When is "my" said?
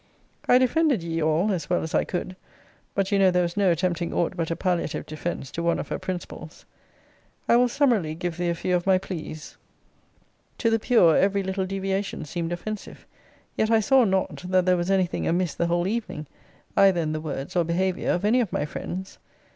8.87-8.97, 18.51-18.65